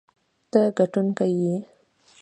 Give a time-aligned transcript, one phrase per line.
[0.51, 1.55] ته ګټونکی یې.